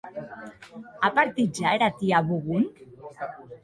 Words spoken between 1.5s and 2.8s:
ja era tia Bougon?